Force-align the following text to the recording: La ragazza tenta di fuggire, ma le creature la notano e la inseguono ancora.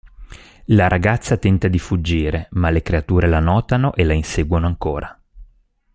La 0.73 0.87
ragazza 0.87 1.37
tenta 1.37 1.67
di 1.67 1.77
fuggire, 1.77 2.47
ma 2.53 2.71
le 2.71 2.81
creature 2.81 3.27
la 3.27 3.39
notano 3.39 3.93
e 3.93 4.03
la 4.03 4.13
inseguono 4.13 4.65
ancora. 4.65 5.15